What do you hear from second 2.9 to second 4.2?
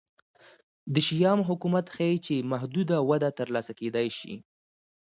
وده ترلاسه کېدای